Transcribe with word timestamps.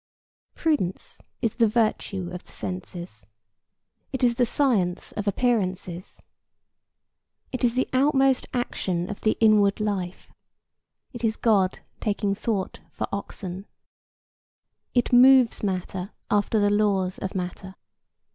Prudence 0.55 1.21
is 1.43 1.57
the 1.57 1.67
virtue 1.67 2.31
of 2.31 2.43
the 2.45 2.51
senses. 2.51 3.27
It 4.11 4.23
is 4.23 4.33
the 4.33 4.47
science 4.47 5.11
of 5.11 5.27
appearances. 5.27 6.23
It 7.51 7.63
is 7.63 7.75
the 7.75 7.87
outmost 7.93 8.47
action 8.51 9.11
of 9.11 9.21
the 9.21 9.37
inward 9.39 9.79
life. 9.79 10.31
It 11.13 11.23
is 11.23 11.37
God 11.37 11.81
taking 11.99 12.33
thought 12.33 12.79
for 12.91 13.05
oxen. 13.11 13.67
It 14.95 15.13
moves 15.13 15.61
matter 15.61 16.09
after 16.31 16.59
the 16.59 16.71
laws 16.71 17.19
of 17.19 17.35
matter. 17.35 17.75